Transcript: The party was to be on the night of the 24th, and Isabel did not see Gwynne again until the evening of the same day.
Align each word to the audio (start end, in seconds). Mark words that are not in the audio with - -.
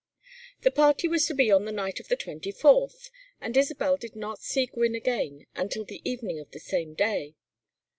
The 0.61 0.71
party 0.71 1.07
was 1.07 1.27
to 1.27 1.35
be 1.35 1.51
on 1.51 1.65
the 1.65 1.71
night 1.71 1.99
of 1.99 2.07
the 2.07 2.17
24th, 2.17 3.11
and 3.39 3.55
Isabel 3.55 3.97
did 3.97 4.15
not 4.15 4.39
see 4.41 4.65
Gwynne 4.65 4.95
again 4.95 5.45
until 5.53 5.85
the 5.85 6.01
evening 6.03 6.39
of 6.39 6.49
the 6.49 6.59
same 6.59 6.95
day. 6.95 7.35